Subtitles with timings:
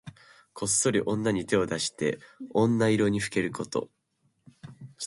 [0.53, 2.17] こっそり女に手を出して
[2.55, 3.91] 女色にふけること。